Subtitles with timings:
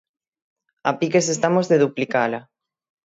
[0.89, 2.39] A piques estamos de duplicala.